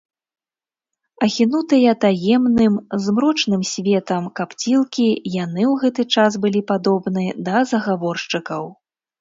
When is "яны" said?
5.43-5.63